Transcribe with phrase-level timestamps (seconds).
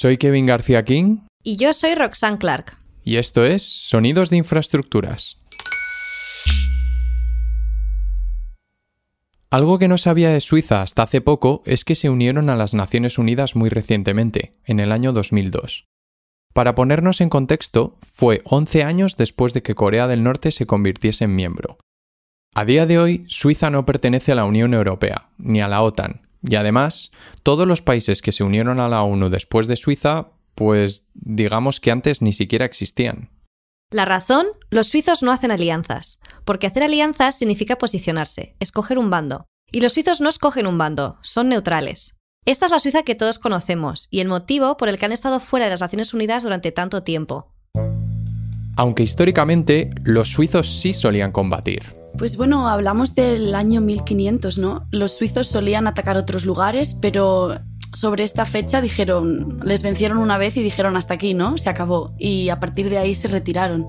[0.00, 1.26] Soy Kevin García King.
[1.42, 2.78] Y yo soy Roxanne Clark.
[3.04, 5.36] Y esto es Sonidos de Infraestructuras.
[9.50, 12.72] Algo que no sabía de Suiza hasta hace poco es que se unieron a las
[12.72, 15.84] Naciones Unidas muy recientemente, en el año 2002.
[16.54, 21.24] Para ponernos en contexto, fue 11 años después de que Corea del Norte se convirtiese
[21.24, 21.76] en miembro.
[22.54, 26.22] A día de hoy, Suiza no pertenece a la Unión Europea, ni a la OTAN,
[26.42, 27.10] y además,
[27.42, 31.90] todos los países que se unieron a la ONU después de Suiza, pues digamos que
[31.90, 33.30] antes ni siquiera existían.
[33.90, 39.46] La razón, los suizos no hacen alianzas, porque hacer alianzas significa posicionarse, escoger un bando.
[39.72, 42.16] Y los suizos no escogen un bando, son neutrales.
[42.46, 45.40] Esta es la Suiza que todos conocemos y el motivo por el que han estado
[45.40, 47.52] fuera de las Naciones Unidas durante tanto tiempo.
[48.76, 51.99] Aunque históricamente los suizos sí solían combatir.
[52.20, 54.86] Pues bueno, hablamos del año 1500, ¿no?
[54.90, 57.56] Los suizos solían atacar otros lugares, pero
[57.94, 61.56] sobre esta fecha dijeron, les vencieron una vez y dijeron hasta aquí, ¿no?
[61.56, 62.12] Se acabó.
[62.18, 63.86] Y a partir de ahí se retiraron.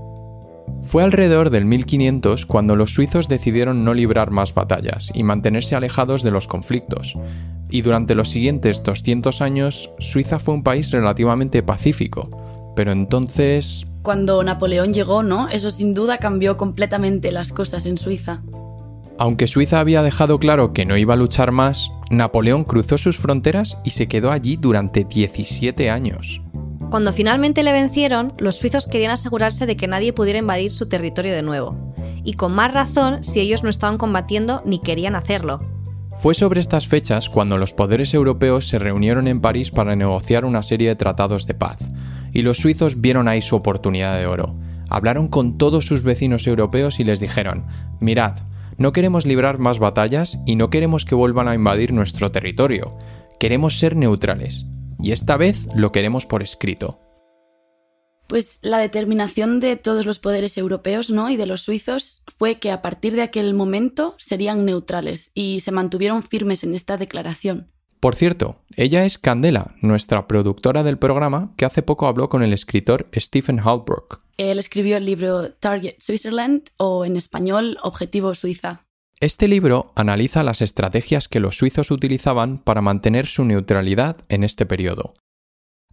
[0.80, 6.22] Fue alrededor del 1500 cuando los suizos decidieron no librar más batallas y mantenerse alejados
[6.22, 7.18] de los conflictos.
[7.68, 12.30] Y durante los siguientes 200 años, Suiza fue un país relativamente pacífico.
[12.74, 13.84] Pero entonces...
[14.02, 15.48] Cuando Napoleón llegó, ¿no?
[15.48, 18.42] Eso sin duda cambió completamente las cosas en Suiza.
[19.16, 23.78] Aunque Suiza había dejado claro que no iba a luchar más, Napoleón cruzó sus fronteras
[23.84, 26.42] y se quedó allí durante 17 años.
[26.90, 31.32] Cuando finalmente le vencieron, los suizos querían asegurarse de que nadie pudiera invadir su territorio
[31.32, 31.94] de nuevo.
[32.24, 35.60] Y con más razón si ellos no estaban combatiendo ni querían hacerlo.
[36.18, 40.62] Fue sobre estas fechas cuando los poderes europeos se reunieron en París para negociar una
[40.62, 41.78] serie de tratados de paz.
[42.32, 44.56] Y los suizos vieron ahí su oportunidad de oro.
[44.88, 47.66] Hablaron con todos sus vecinos europeos y les dijeron,
[48.00, 48.36] mirad,
[48.78, 52.96] no queremos librar más batallas y no queremos que vuelvan a invadir nuestro territorio.
[53.38, 54.66] Queremos ser neutrales.
[54.98, 57.00] Y esta vez lo queremos por escrito.
[58.28, 61.28] Pues la determinación de todos los poderes europeos ¿no?
[61.28, 65.72] y de los suizos fue que a partir de aquel momento serían neutrales y se
[65.72, 67.71] mantuvieron firmes en esta declaración.
[68.02, 72.52] Por cierto, ella es Candela, nuestra productora del programa, que hace poco habló con el
[72.52, 74.18] escritor Stephen Halbrook.
[74.38, 78.80] Él escribió el libro Target Switzerland o en español Objetivo Suiza.
[79.20, 84.66] Este libro analiza las estrategias que los suizos utilizaban para mantener su neutralidad en este
[84.66, 85.14] periodo.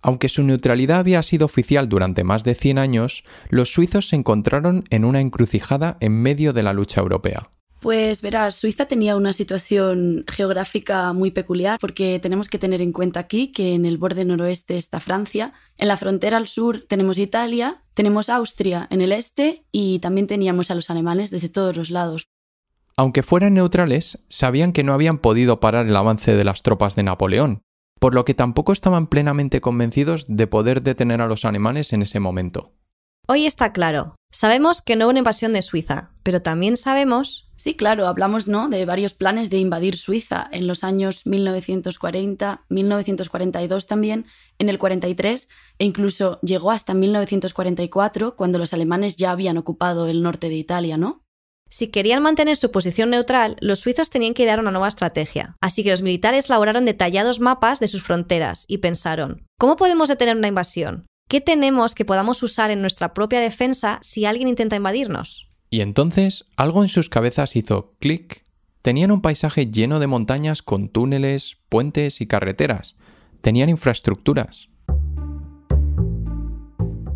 [0.01, 4.83] Aunque su neutralidad había sido oficial durante más de 100 años, los suizos se encontraron
[4.89, 7.51] en una encrucijada en medio de la lucha europea.
[7.79, 13.21] Pues verás, Suiza tenía una situación geográfica muy peculiar porque tenemos que tener en cuenta
[13.21, 17.79] aquí que en el borde noroeste está Francia, en la frontera al sur tenemos Italia,
[17.93, 22.27] tenemos Austria en el este y también teníamos a los alemanes desde todos los lados.
[22.97, 27.03] Aunque fueran neutrales, sabían que no habían podido parar el avance de las tropas de
[27.03, 27.61] Napoleón,
[27.97, 32.19] por lo que tampoco estaban plenamente convencidos de poder detener a los alemanes en ese
[32.19, 32.73] momento.
[33.31, 34.15] Hoy está claro.
[34.31, 37.47] Sabemos que no hubo una invasión de Suiza, pero también sabemos...
[37.57, 38.69] Sí, claro, hablamos ¿no?
[38.69, 44.25] de varios planes de invadir Suiza en los años 1940, 1942 también,
[44.57, 45.47] en el 43
[45.77, 50.97] e incluso llegó hasta 1944 cuando los alemanes ya habían ocupado el norte de Italia,
[50.97, 51.21] ¿no?
[51.69, 55.55] Si querían mantener su posición neutral, los suizos tenían que dar una nueva estrategia.
[55.61, 60.35] Así que los militares elaboraron detallados mapas de sus fronteras y pensaron, ¿cómo podemos detener
[60.35, 61.05] una invasión?
[61.29, 65.47] ¿Qué tenemos que podamos usar en nuestra propia defensa si alguien intenta invadirnos?
[65.69, 68.43] Y entonces algo en sus cabezas hizo clic.
[68.81, 72.95] Tenían un paisaje lleno de montañas con túneles, puentes y carreteras.
[73.41, 74.69] Tenían infraestructuras.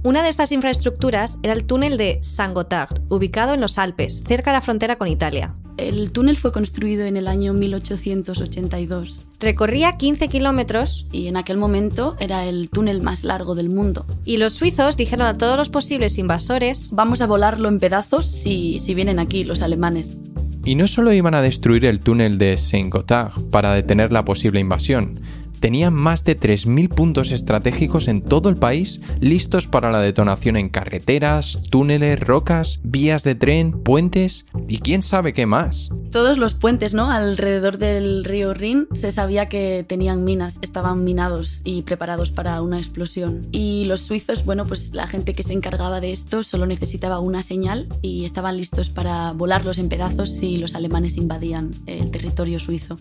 [0.05, 4.57] Una de estas infraestructuras era el túnel de Saint-Gothard, ubicado en los Alpes, cerca de
[4.57, 5.55] la frontera con Italia.
[5.77, 9.21] El túnel fue construido en el año 1882.
[9.39, 14.05] Recorría 15 kilómetros y en aquel momento era el túnel más largo del mundo.
[14.25, 18.81] Y los suizos dijeron a todos los posibles invasores: Vamos a volarlo en pedazos si,
[18.81, 20.17] si vienen aquí los alemanes.
[20.65, 25.19] Y no solo iban a destruir el túnel de Saint-Gothard para detener la posible invasión,
[25.63, 30.67] tenían más de 3.000 puntos estratégicos en todo el país listos para la detonación en
[30.67, 35.89] carreteras, túneles, rocas, vías de tren, puentes y quién sabe qué más.
[36.11, 37.09] Todos los puentes, ¿no?
[37.09, 42.77] Alrededor del río Rin se sabía que tenían minas, estaban minados y preparados para una
[42.77, 43.47] explosión.
[43.53, 47.41] Y los suizos, bueno, pues la gente que se encargaba de esto solo necesitaba una
[47.41, 52.97] señal y estaban listos para volarlos en pedazos si los alemanes invadían el territorio suizo.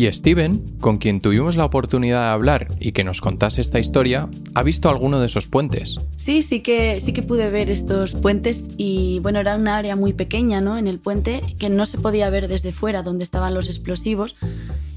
[0.00, 4.30] Y Steven, con quien tuvimos la oportunidad de hablar y que nos contase esta historia,
[4.54, 6.00] ha visto alguno de esos puentes.
[6.16, 10.14] Sí, sí que, sí que pude ver estos puentes y bueno, era una área muy
[10.14, 10.78] pequeña ¿no?
[10.78, 14.36] en el puente que no se podía ver desde fuera donde estaban los explosivos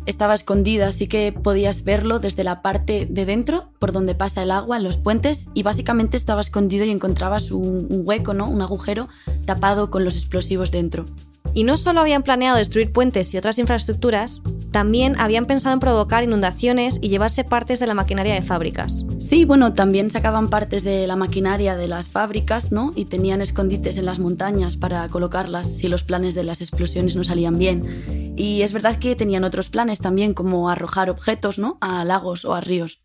[0.05, 4.51] estaba escondida, así que podías verlo desde la parte de dentro, por donde pasa el
[4.51, 8.49] agua, en los puentes, y básicamente estaba escondido y encontrabas un, hueco, ¿no?
[8.49, 9.07] Un agujero
[9.45, 11.05] tapado con los explosivos dentro.
[11.53, 14.41] Y no solo habían planeado destruir puentes y otras infraestructuras,
[14.71, 19.05] también habían pensado en provocar inundaciones y llevarse partes de la maquinaria de fábricas.
[19.19, 22.91] Sí, bueno, también sacaban partes de la maquinaria de las fábricas, ¿no?
[22.95, 27.23] Y tenían escondites en las montañas para colocarlas si los planes de las explosiones no
[27.23, 28.33] salían bien.
[28.35, 31.77] Y es verdad que tenían otros planes también, como arrojar objetos, ¿no?
[31.79, 33.03] A lagos o a ríos.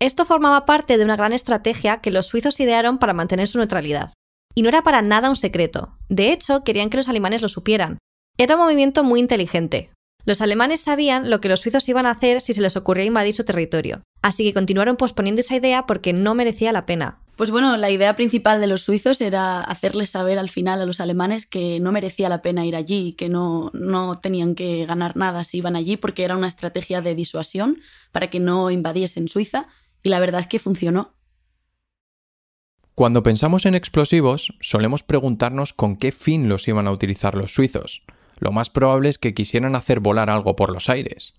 [0.00, 4.12] Esto formaba parte de una gran estrategia que los suizos idearon para mantener su neutralidad.
[4.54, 5.96] Y no era para nada un secreto.
[6.08, 7.98] De hecho, querían que los alemanes lo supieran.
[8.38, 9.90] Era un movimiento muy inteligente.
[10.24, 13.34] Los alemanes sabían lo que los suizos iban a hacer si se les ocurría invadir
[13.34, 17.18] su territorio, así que continuaron posponiendo esa idea porque no merecía la pena.
[17.34, 21.00] Pues bueno, la idea principal de los suizos era hacerles saber al final a los
[21.00, 25.42] alemanes que no merecía la pena ir allí, que no, no tenían que ganar nada
[25.42, 27.80] si iban allí porque era una estrategia de disuasión
[28.12, 29.66] para que no invadiesen Suiza
[30.04, 31.14] y la verdad es que funcionó.
[32.94, 38.02] Cuando pensamos en explosivos, solemos preguntarnos con qué fin los iban a utilizar los suizos.
[38.38, 41.34] Lo más probable es que quisieran hacer volar algo por los aires.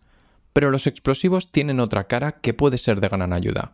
[0.51, 3.73] Pero los explosivos tienen otra cara que puede ser de gran ayuda,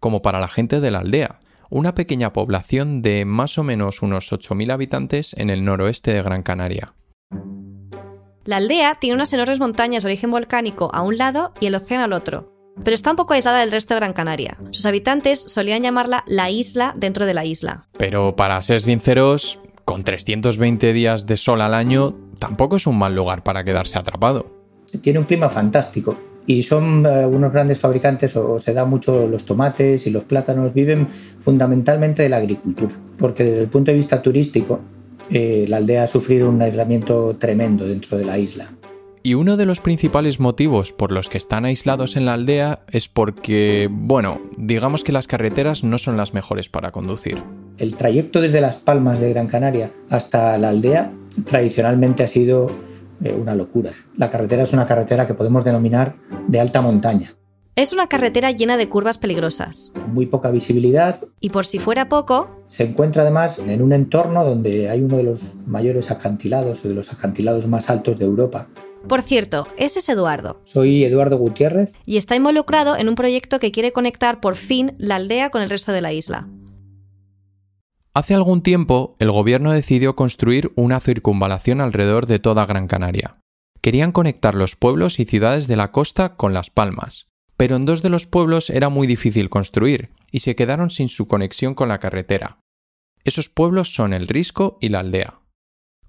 [0.00, 4.32] como para la gente de la aldea, una pequeña población de más o menos unos
[4.32, 6.94] 8.000 habitantes en el noroeste de Gran Canaria.
[8.44, 12.04] La aldea tiene unas enormes montañas de origen volcánico a un lado y el océano
[12.04, 14.58] al otro, pero está un poco aislada del resto de Gran Canaria.
[14.70, 17.86] Sus habitantes solían llamarla la isla dentro de la isla.
[17.98, 23.14] Pero para ser sinceros, con 320 días de sol al año, tampoco es un mal
[23.14, 24.46] lugar para quedarse atrapado.
[25.02, 26.16] Tiene un clima fantástico
[26.46, 30.72] y son eh, unos grandes fabricantes o se da mucho los tomates y los plátanos,
[30.72, 31.06] viven
[31.40, 34.80] fundamentalmente de la agricultura, porque desde el punto de vista turístico
[35.30, 38.72] eh, la aldea ha sufrido un aislamiento tremendo dentro de la isla.
[39.28, 43.10] Y uno de los principales motivos por los que están aislados en la aldea es
[43.10, 47.36] porque, bueno, digamos que las carreteras no son las mejores para conducir.
[47.76, 51.12] El trayecto desde Las Palmas de Gran Canaria hasta la aldea
[51.44, 52.70] tradicionalmente ha sido
[53.22, 53.90] eh, una locura.
[54.16, 56.16] La carretera es una carretera que podemos denominar
[56.46, 57.34] de alta montaña.
[57.76, 59.92] Es una carretera llena de curvas peligrosas.
[60.06, 61.16] Muy poca visibilidad.
[61.38, 62.48] Y por si fuera poco...
[62.66, 66.94] Se encuentra además en un entorno donde hay uno de los mayores acantilados o de
[66.94, 68.68] los acantilados más altos de Europa.
[69.06, 70.60] Por cierto, ese es Eduardo.
[70.64, 71.94] Soy Eduardo Gutiérrez.
[72.04, 75.70] Y está involucrado en un proyecto que quiere conectar por fin la aldea con el
[75.70, 76.48] resto de la isla.
[78.14, 83.38] Hace algún tiempo, el gobierno decidió construir una circunvalación alrededor de toda Gran Canaria.
[83.80, 88.02] Querían conectar los pueblos y ciudades de la costa con Las Palmas, pero en dos
[88.02, 91.98] de los pueblos era muy difícil construir y se quedaron sin su conexión con la
[91.98, 92.58] carretera.
[93.24, 95.37] Esos pueblos son el Risco y la aldea.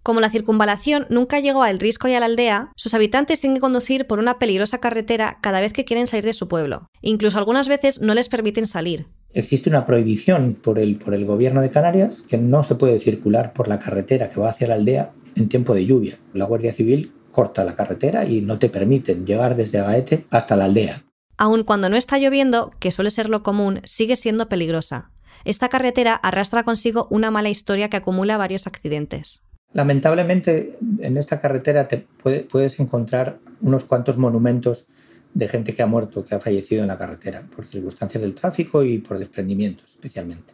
[0.04, 3.58] Como la circunvalación nunca llegó a El Risco y a la aldea, sus habitantes tienen
[3.58, 6.88] que conducir por una peligrosa carretera cada vez que quieren salir de su pueblo.
[7.02, 9.08] Incluso algunas veces no les permiten salir.
[9.34, 13.54] Existe una prohibición por el, por el gobierno de Canarias que no se puede circular
[13.54, 16.18] por la carretera que va hacia la aldea en tiempo de lluvia.
[16.34, 20.66] La Guardia Civil corta la carretera y no te permiten llegar desde Agaete hasta la
[20.66, 21.04] aldea.
[21.38, 25.12] Aun cuando no está lloviendo, que suele ser lo común, sigue siendo peligrosa.
[25.46, 29.44] Esta carretera arrastra consigo una mala historia que acumula varios accidentes.
[29.74, 32.08] Lamentablemente en esta carretera te
[32.50, 34.88] puedes encontrar unos cuantos monumentos
[35.34, 38.84] de gente que ha muerto, que ha fallecido en la carretera, por circunstancias del tráfico
[38.84, 40.54] y por desprendimientos especialmente.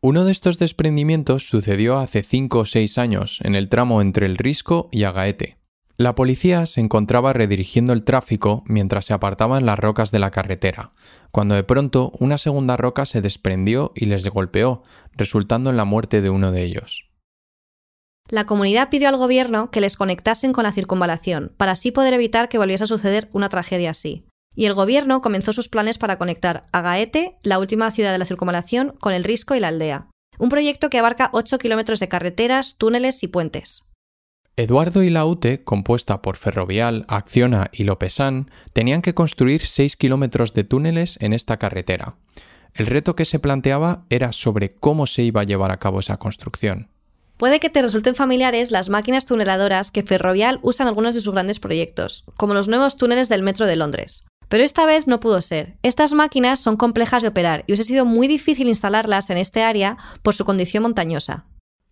[0.00, 4.36] Uno de estos desprendimientos sucedió hace 5 o 6 años, en el tramo entre el
[4.36, 5.56] Risco y Agaete.
[5.96, 10.92] La policía se encontraba redirigiendo el tráfico mientras se apartaban las rocas de la carretera,
[11.30, 14.82] cuando de pronto una segunda roca se desprendió y les golpeó,
[15.12, 17.13] resultando en la muerte de uno de ellos.
[18.30, 22.48] La comunidad pidió al gobierno que les conectasen con la circunvalación, para así poder evitar
[22.48, 24.24] que volviese a suceder una tragedia así.
[24.56, 28.24] Y el gobierno comenzó sus planes para conectar a Gaete, la última ciudad de la
[28.24, 30.08] circunvalación, con el Risco y la aldea.
[30.38, 33.84] Un proyecto que abarca 8 kilómetros de carreteras, túneles y puentes.
[34.56, 40.54] Eduardo y la UTE, compuesta por Ferrovial, Acciona y Lopesan, tenían que construir 6 kilómetros
[40.54, 42.16] de túneles en esta carretera.
[42.72, 46.18] El reto que se planteaba era sobre cómo se iba a llevar a cabo esa
[46.18, 46.93] construcción.
[47.36, 51.34] Puede que te resulten familiares las máquinas tuneladoras que Ferrovial usa en algunos de sus
[51.34, 54.24] grandes proyectos, como los nuevos túneles del Metro de Londres.
[54.48, 55.76] Pero esta vez no pudo ser.
[55.82, 59.62] Estas máquinas son complejas de operar y os ha sido muy difícil instalarlas en este
[59.62, 61.46] área por su condición montañosa.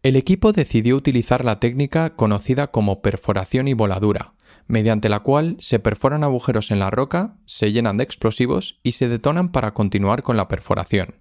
[0.05, 4.35] El equipo decidió utilizar la técnica conocida como perforación y voladura,
[4.69, 9.09] mediante la cual se perforan agujeros en la roca, se llenan de explosivos y se
[9.09, 11.17] detonan para continuar con la perforación.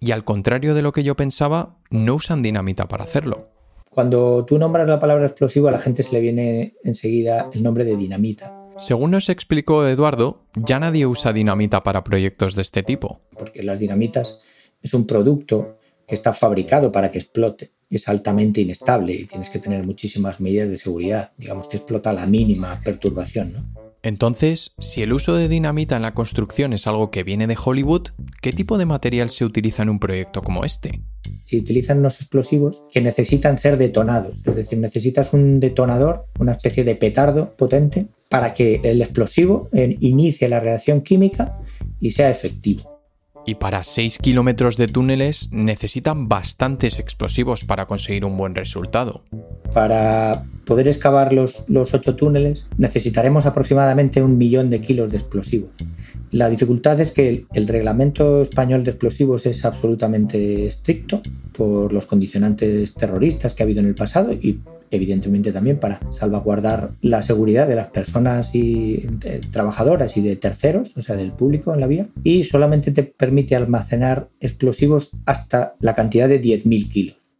[0.00, 3.48] Y al contrario de lo que yo pensaba, no usan dinamita para hacerlo.
[3.90, 7.84] Cuando tú nombras la palabra explosivo, a la gente se le viene enseguida el nombre
[7.84, 8.54] de dinamita.
[8.78, 13.20] Según nos explicó Eduardo, ya nadie usa dinamita para proyectos de este tipo.
[13.36, 14.38] Porque las dinamitas
[14.82, 17.72] es un producto que está fabricado para que explote.
[17.90, 21.32] Es altamente inestable y tienes que tener muchísimas medidas de seguridad.
[21.36, 23.52] Digamos que explota a la mínima perturbación.
[23.52, 23.87] ¿no?
[24.08, 28.08] Entonces, si el uso de dinamita en la construcción es algo que viene de Hollywood,
[28.40, 31.02] ¿qué tipo de material se utiliza en un proyecto como este?
[31.44, 36.84] Se utilizan unos explosivos que necesitan ser detonados, es decir, necesitas un detonador, una especie
[36.84, 41.58] de petardo potente, para que el explosivo eh, inicie la reacción química
[42.00, 43.02] y sea efectivo.
[43.44, 49.22] Y para 6 kilómetros de túneles necesitan bastantes explosivos para conseguir un buen resultado.
[49.72, 55.70] Para poder excavar los, los 8 túneles necesitaremos aproximadamente un millón de kilos de explosivos.
[56.30, 61.22] La dificultad es que el, reglamento español de explosivos es absolutamente estricto
[61.56, 64.60] por los condicionantes terroristas que ha habido en el pasado y
[64.90, 69.06] evidentemente también para salvaguardar la seguridad de las personas y
[69.52, 73.56] trabajadoras y de terceros, o sea, del público en la vía, y solamente te permite
[73.56, 77.36] almacenar explosivos hasta la cantidad de 10.000 kilos.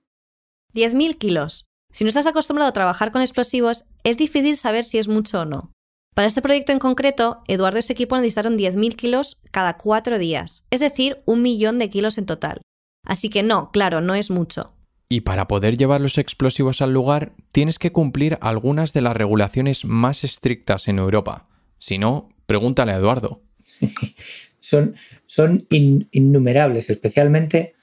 [0.75, 1.68] 10.000 kilos.
[1.99, 5.45] Si no estás acostumbrado a trabajar con explosivos, es difícil saber si es mucho o
[5.45, 5.73] no.
[6.15, 10.65] Para este proyecto en concreto, Eduardo y su equipo necesitaron 10.000 kilos cada cuatro días,
[10.71, 12.61] es decir, un millón de kilos en total.
[13.05, 14.73] Así que no, claro, no es mucho.
[15.09, 19.85] Y para poder llevar los explosivos al lugar, tienes que cumplir algunas de las regulaciones
[19.85, 21.49] más estrictas en Europa.
[21.81, 23.43] Si no, pregúntale a Eduardo.
[24.61, 24.95] son
[25.27, 27.75] son innumerables, especialmente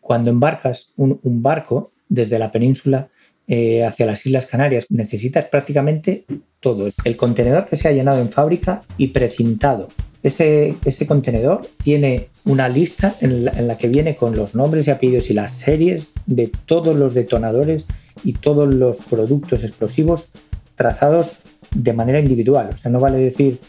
[0.00, 3.10] cuando embarcas un, barco desde la península
[3.50, 4.86] eh, hacia las Islas Canarias.
[4.88, 6.24] Necesitas prácticamente
[6.60, 6.90] todo.
[7.04, 9.88] El contenedor que se ha llenado en fábrica y precintado
[10.22, 15.34] ese, contenedor tiene una lista en la, que viene con los nombres y apellidos y
[15.34, 17.86] las series de todos los detonadores
[18.22, 20.30] y todos los productos explosivos
[20.74, 21.38] trazados
[21.74, 22.70] de manera individual.
[22.74, 23.60] O sea, no vale decir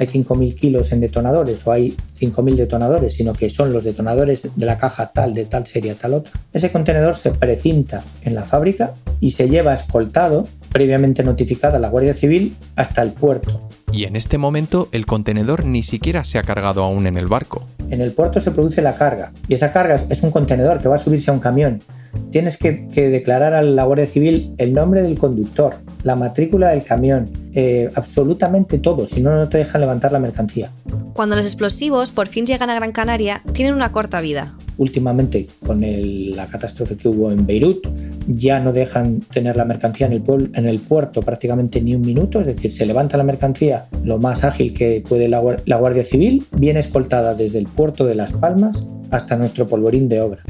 [0.00, 4.66] hay 5.000 kilos en detonadores o hay 5.000 detonadores, sino que son los detonadores de
[4.66, 6.32] la caja tal, de tal serie, tal otra.
[6.52, 11.90] Ese contenedor se precinta en la fábrica y se lleva escoltado, previamente notificada a la
[11.90, 13.60] Guardia Civil, hasta el puerto
[13.92, 17.66] y en este momento el contenedor ni siquiera se ha cargado aún en el barco.
[17.90, 20.94] En el puerto se produce la carga y esa carga es un contenedor que va
[20.94, 21.82] a subirse a un camión.
[22.30, 27.30] Tienes que, declarar a la Guardia Civil el nombre del conductor, la matrícula del camión,
[27.54, 30.72] eh, absolutamente todo, si no, no te dejan levantar la mercancía.
[31.12, 34.56] Cuando los explosivos por fin llegan a Gran Canaria, tienen una corta vida.
[34.76, 37.86] Últimamente, con la catástrofe que hubo en Beirut,
[38.28, 42.40] ya no dejan tener la mercancía en el, en el puerto prácticamente ni un minuto,
[42.40, 46.46] es decir, se levanta la mercancía lo más ágil que puede la, la Guardia Civil,
[46.52, 50.42] viene escoltada desde el puerto de Las Palmas hasta nuestro polvorín de obra.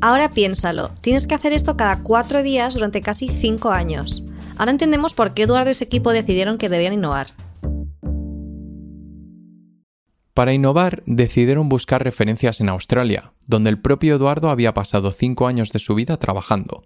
[0.00, 4.22] Ahora piénsalo, tienes que hacer esto cada cuatro días durante casi cinco años.
[4.58, 7.28] Ahora entendemos por qué Eduardo y su equipo decidieron que debían innovar.
[10.34, 15.72] Para innovar, decidieron buscar referencias en Australia, donde el propio Eduardo había pasado cinco años
[15.72, 16.82] de su vida trabajando.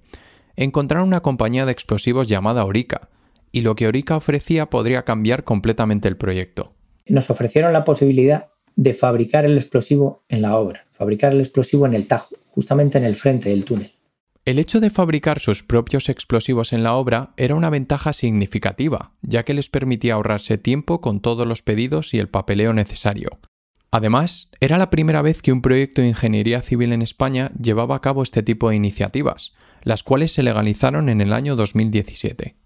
[0.54, 3.08] Encontraron una compañía de explosivos llamada Orica,
[3.50, 6.74] y lo que Orica ofrecía podría cambiar completamente el proyecto.
[7.06, 11.94] Nos ofrecieron la posibilidad de fabricar el explosivo en la obra, fabricar el explosivo en
[11.94, 13.90] el Tajo, justamente en el frente del túnel.
[14.44, 19.44] El hecho de fabricar sus propios explosivos en la obra era una ventaja significativa, ya
[19.44, 23.38] que les permitía ahorrarse tiempo con todos los pedidos y el papeleo necesario.
[23.90, 28.00] Además, era la primera vez que un proyecto de ingeniería civil en España llevaba a
[28.00, 29.52] cabo este tipo de iniciativas,
[29.82, 32.56] las cuales se legalizaron en el año 2017.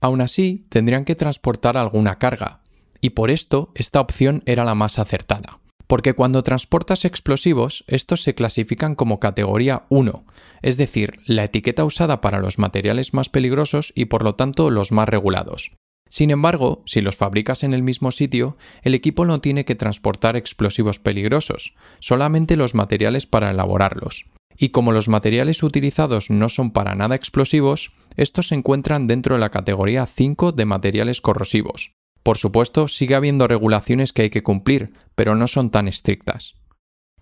[0.00, 2.62] Aún así, tendrían que transportar alguna carga,
[3.00, 5.60] y por esto esta opción era la más acertada.
[5.86, 10.24] Porque cuando transportas explosivos, estos se clasifican como categoría 1,
[10.62, 14.90] es decir, la etiqueta usada para los materiales más peligrosos y por lo tanto los
[14.90, 15.70] más regulados.
[16.08, 20.36] Sin embargo, si los fabricas en el mismo sitio, el equipo no tiene que transportar
[20.36, 24.26] explosivos peligrosos, solamente los materiales para elaborarlos.
[24.58, 29.40] Y como los materiales utilizados no son para nada explosivos, estos se encuentran dentro de
[29.40, 31.92] la categoría 5 de materiales corrosivos.
[32.26, 36.54] Por supuesto, sigue habiendo regulaciones que hay que cumplir, pero no son tan estrictas.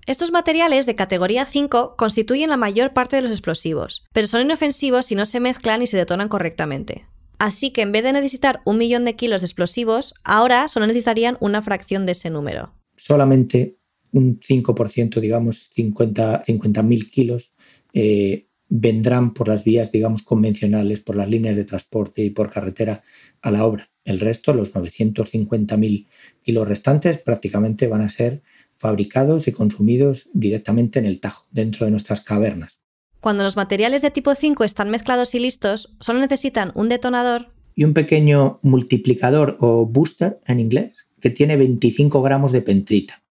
[0.06, 5.04] Estos materiales de categoría 5 constituyen la mayor parte de los explosivos, pero son inofensivos
[5.04, 7.04] si no se mezclan y se detonan correctamente.
[7.38, 11.37] Así que en vez de necesitar un millón de kilos de explosivos, ahora solo necesitarían
[11.38, 12.73] una fracción de ese número.
[12.96, 13.76] Solamente
[14.11, 17.52] un 5%, digamos 50.000 50 kilos,
[17.92, 23.02] eh, vendrán por las vías, digamos, convencionales, por las líneas de transporte y por carretera
[23.42, 23.88] a la obra.
[24.04, 26.06] El resto, los 950.000
[26.42, 28.42] kilos restantes, prácticamente van a ser
[28.76, 32.80] fabricados y consumidos directamente en el Tajo, dentro de nuestras cavernas.
[33.21, 37.85] Cuando los materiales de tipo 5 están mezclados y listos, solo necesitan un detonador y
[37.85, 43.23] un pequeño multiplicador o booster en inglés que tiene 25 gramos de pentrita.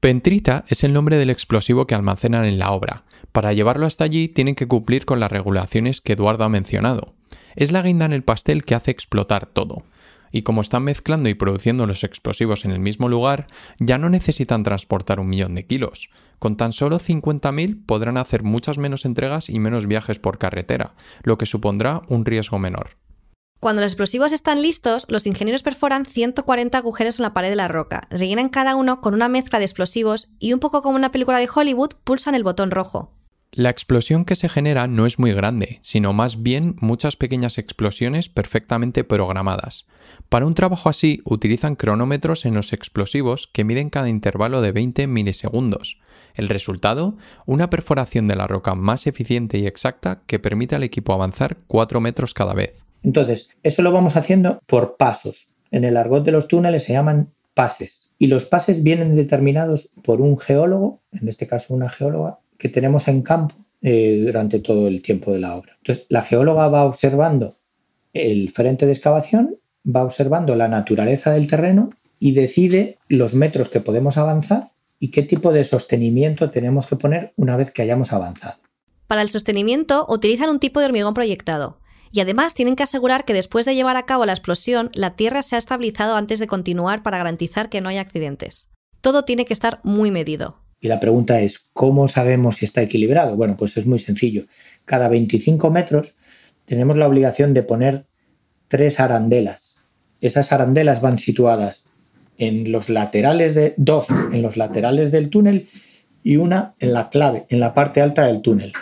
[0.00, 3.04] Pentrita es el nombre del explosivo que almacenan en la obra.
[3.32, 7.14] Para llevarlo hasta allí tienen que cumplir con las regulaciones que Eduardo ha mencionado.
[7.54, 9.84] Es la guinda en el pastel que hace explotar todo.
[10.32, 13.46] Y como están mezclando y produciendo los explosivos en el mismo lugar,
[13.78, 16.10] ya no necesitan transportar un millón de kilos.
[16.38, 21.36] Con tan solo 50.000 podrán hacer muchas menos entregas y menos viajes por carretera, lo
[21.36, 22.90] que supondrá un riesgo menor.
[23.58, 27.68] Cuando los explosivos están listos, los ingenieros perforan 140 agujeros en la pared de la
[27.68, 31.38] roca, rellenan cada uno con una mezcla de explosivos y un poco como una película
[31.38, 33.19] de Hollywood pulsan el botón rojo.
[33.52, 38.28] La explosión que se genera no es muy grande, sino más bien muchas pequeñas explosiones
[38.28, 39.88] perfectamente programadas.
[40.28, 45.08] Para un trabajo así utilizan cronómetros en los explosivos que miden cada intervalo de 20
[45.08, 45.98] milisegundos.
[46.34, 51.12] El resultado, una perforación de la roca más eficiente y exacta que permite al equipo
[51.12, 52.80] avanzar 4 metros cada vez.
[53.02, 55.56] Entonces, eso lo vamos haciendo por pasos.
[55.72, 58.12] En el argot de los túneles se llaman pases.
[58.16, 63.08] Y los pases vienen determinados por un geólogo, en este caso una geóloga, que tenemos
[63.08, 65.76] en campo eh, durante todo el tiempo de la obra.
[65.78, 67.56] Entonces, la geóloga va observando
[68.12, 73.80] el frente de excavación, va observando la naturaleza del terreno y decide los metros que
[73.80, 74.64] podemos avanzar
[74.98, 78.56] y qué tipo de sostenimiento tenemos que poner una vez que hayamos avanzado.
[79.06, 81.80] Para el sostenimiento utilizan un tipo de hormigón proyectado
[82.12, 85.42] y además tienen que asegurar que después de llevar a cabo la explosión, la Tierra
[85.42, 88.70] se ha estabilizado antes de continuar para garantizar que no haya accidentes.
[89.00, 90.59] Todo tiene que estar muy medido.
[90.80, 93.36] Y la pregunta es, ¿cómo sabemos si está equilibrado?
[93.36, 94.44] Bueno, pues es muy sencillo.
[94.84, 96.16] Cada 25 metros
[96.64, 98.06] tenemos la obligación de poner
[98.68, 99.76] tres arandelas.
[100.20, 101.84] Esas arandelas van situadas
[102.38, 105.68] en los laterales de dos en los laterales del túnel
[106.22, 108.72] y una en la clave, en la parte alta del túnel.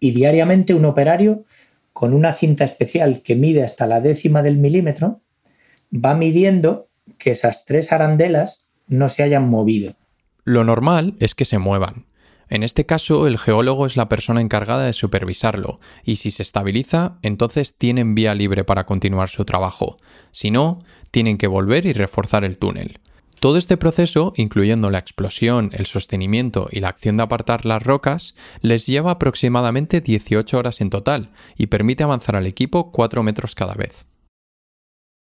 [0.00, 1.44] Y diariamente un operario
[1.92, 5.20] con una cinta especial que mide hasta la décima del milímetro,
[5.92, 9.92] va midiendo que esas tres arandelas no se hayan movido.
[10.44, 12.06] Lo normal es que se muevan.
[12.48, 17.18] En este caso, el geólogo es la persona encargada de supervisarlo, y si se estabiliza,
[17.22, 19.96] entonces tienen vía libre para continuar su trabajo.
[20.32, 20.78] Si no,
[21.12, 22.98] tienen que volver y reforzar el túnel.
[23.38, 28.34] Todo este proceso, incluyendo la explosión, el sostenimiento y la acción de apartar las rocas,
[28.60, 33.72] les lleva aproximadamente 18 horas en total y permite avanzar al equipo 4 metros cada
[33.74, 34.04] vez.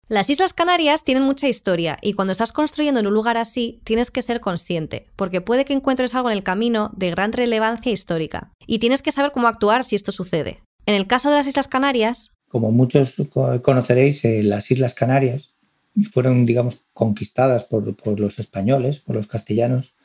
[0.09, 4.09] Las Islas Canarias tienen mucha historia y cuando estás construyendo en un lugar así tienes
[4.09, 8.53] que ser consciente, porque puede que encuentres algo en el camino de gran relevancia histórica
[8.65, 10.59] y tienes que saber cómo actuar si esto sucede.
[10.85, 12.31] En el caso de las Islas Canarias...
[12.47, 13.15] Como muchos
[13.61, 15.55] conoceréis, eh, las Islas Canarias
[16.09, 19.97] fueron, digamos, conquistadas por, los españoles, por los castellanos,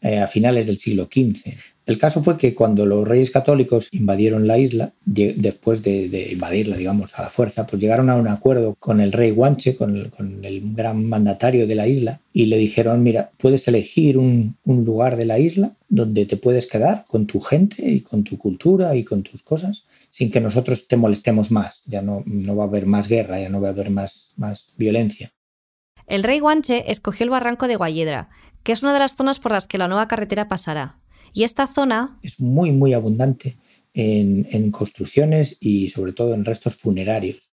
[0.00, 1.54] eh, a finales del siglo XV.
[1.88, 7.18] El caso fue que cuando los reyes católicos invadieron la isla, después de, invadirla, digamos,
[7.18, 11.06] a la fuerza, pues llegaron a un acuerdo con el rey Guanche, con el, gran
[11.06, 15.72] mandatario de la isla, y le dijeron, mira, puedes elegir un, lugar de la isla
[15.88, 19.84] donde te puedes quedar con tu gente y con tu cultura y con tus cosas,
[20.10, 21.82] sin que nosotros te molestemos más.
[21.86, 24.68] Ya no, no va a haber más guerra, ya no va a haber más, más
[24.76, 25.32] violencia.
[26.06, 28.28] El rey Guanche escogió el barranco de Guayedra,
[28.68, 30.98] que es una de las zonas por las que la nueva carretera pasará.
[31.32, 32.18] Y esta zona...
[32.22, 33.56] Es muy, muy abundante
[33.94, 37.54] en, construcciones y sobre todo en restos funerarios.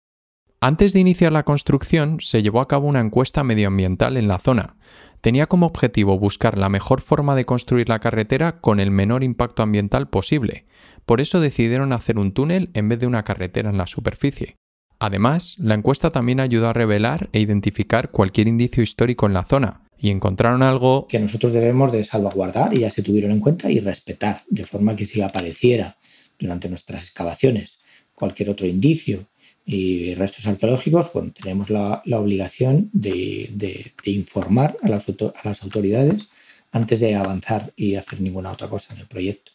[0.61, 4.77] Antes de iniciar la construcción, se llevó a cabo una encuesta medioambiental en la zona.
[5.19, 9.63] Tenía como objetivo buscar la mejor forma de construir la carretera con el menor impacto
[9.63, 10.65] ambiental posible.
[11.05, 14.60] Por eso decidieron hacer un túnel en vez de una carretera en la superficie.
[15.03, 19.81] Además, la encuesta también ayudó a revelar e identificar cualquier indicio histórico en la zona,
[19.97, 23.79] y encontraron algo que nosotros debemos de salvaguardar y ya se tuvieron en cuenta y
[23.79, 25.97] respetar, de forma que si apareciera
[26.37, 27.79] durante nuestras excavaciones
[28.13, 29.27] cualquier otro indicio
[29.65, 36.29] y restos arqueológicos, bueno, tenemos la, obligación de, informar a las, a las autoridades
[36.71, 39.53] antes de avanzar y hacer ninguna otra cosa en el proyecto.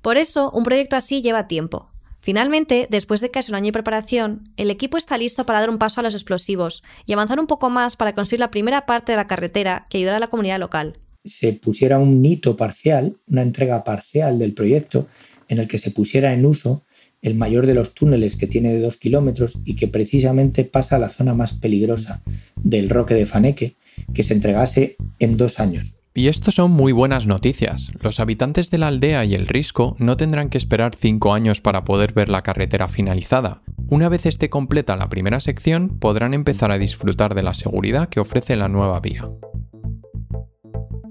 [0.00, 1.90] Por eso, un proyecto así lleva tiempo,
[2.26, 5.78] Finalmente, después de casi un año de preparación, el equipo está listo para dar un
[5.78, 9.16] paso a los explosivos y avanzar un poco más para construir la primera parte de
[9.16, 10.98] la carretera que ayudará a la comunidad local.
[11.24, 15.06] Se pusiera un hito parcial, una entrega parcial del proyecto,
[15.46, 16.82] en el que se pusiera en uso
[17.22, 20.98] el mayor de los túneles que tiene de dos kilómetros y que precisamente pasa a
[20.98, 22.22] la zona más peligrosa
[22.56, 23.76] del Roque de Faneque,
[24.12, 25.94] que se entregase en dos años.
[26.16, 27.90] Y esto son muy buenas noticias.
[28.00, 31.84] Los habitantes de la aldea y el risco no tendrán que esperar 5 años para
[31.84, 33.60] poder ver la carretera finalizada.
[33.90, 38.20] Una vez esté completa la primera sección, podrán empezar a disfrutar de la seguridad que
[38.20, 39.28] ofrece la nueva vía.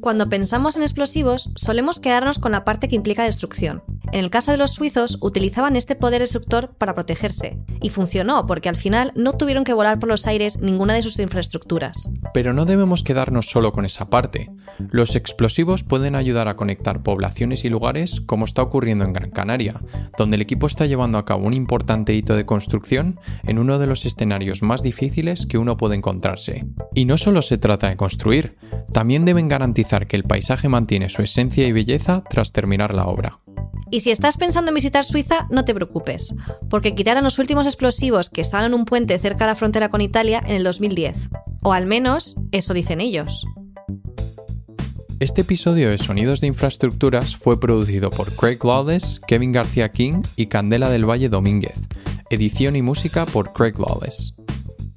[0.01, 3.83] Cuando pensamos en explosivos, solemos quedarnos con la parte que implica destrucción.
[4.11, 7.57] En el caso de los suizos, utilizaban este poder destructor para protegerse.
[7.81, 11.19] Y funcionó, porque al final no tuvieron que volar por los aires ninguna de sus
[11.19, 12.09] infraestructuras.
[12.33, 14.51] Pero no debemos quedarnos solo con esa parte.
[14.91, 19.81] Los explosivos pueden ayudar a conectar poblaciones y lugares como está ocurriendo en Gran Canaria,
[20.17, 23.87] donde el equipo está llevando a cabo un importante hito de construcción en uno de
[23.87, 26.65] los escenarios más difíciles que uno puede encontrarse.
[26.93, 28.55] Y no solo se trata de construir,
[28.91, 33.39] también deben garantizar que el paisaje mantiene su esencia y belleza tras terminar la obra.
[33.91, 36.33] Y si estás pensando en visitar Suiza, no te preocupes,
[36.69, 40.01] porque quitaron los últimos explosivos que estaban en un puente cerca de la frontera con
[40.01, 41.29] Italia en el 2010.
[41.61, 43.45] O al menos eso dicen ellos.
[45.19, 50.47] Este episodio de Sonidos de Infraestructuras fue producido por Craig Lawless, Kevin García King y
[50.47, 51.79] Candela del Valle Domínguez.
[52.29, 54.34] Edición y música por Craig Lawless.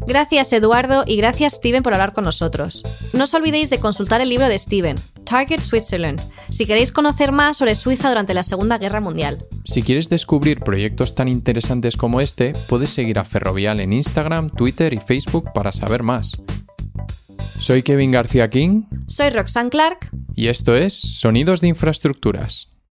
[0.06, 2.82] Gracias Eduardo y gracias Steven por hablar con nosotros.
[3.12, 7.58] No os olvidéis de consultar el libro de Steven, Target Switzerland, si queréis conocer más
[7.58, 9.44] sobre Suiza durante la Segunda Guerra Mundial.
[9.64, 14.94] Si quieres descubrir proyectos tan interesantes como este, puedes seguir a Ferrovial en Instagram, Twitter
[14.94, 16.38] y Facebook para saber más.
[17.60, 18.84] Soy Kevin García King.
[19.06, 20.10] Soy Roxanne Clark.
[20.34, 22.68] Y esto es Sonidos de Infraestructuras.